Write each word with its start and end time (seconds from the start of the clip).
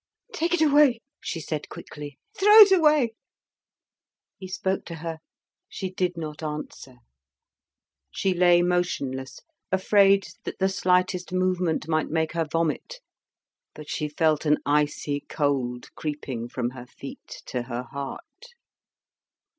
"Take 0.33 0.55
it 0.55 0.63
away," 0.63 0.99
she 1.23 1.39
said 1.39 1.69
quickly; 1.69 2.17
"throw 2.35 2.57
it 2.61 2.71
away." 2.71 3.13
He 4.39 4.47
spoke 4.47 4.83
to 4.85 4.95
her; 4.95 5.19
she 5.69 5.91
did 5.91 6.17
not 6.17 6.41
answer. 6.41 6.95
She 8.09 8.33
lay 8.33 8.63
motionless, 8.63 9.41
afraid 9.71 10.25
that 10.43 10.57
the 10.57 10.69
slightest 10.69 11.31
movement 11.31 11.87
might 11.87 12.09
make 12.09 12.31
her 12.31 12.45
vomit. 12.45 12.99
But 13.75 13.91
she 13.91 14.09
felt 14.09 14.43
an 14.47 14.57
icy 14.65 15.23
cold 15.29 15.93
creeping 15.93 16.49
from 16.49 16.71
her 16.71 16.87
feet 16.87 17.43
to 17.45 17.61
her 17.61 17.83
heart. 17.83 18.55